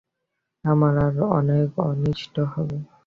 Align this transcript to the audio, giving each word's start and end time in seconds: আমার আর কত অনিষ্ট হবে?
আমার 0.63 0.93
আর 1.05 1.13
কত 1.17 1.77
অনিষ্ট 1.89 2.35
হবে? 2.53 2.77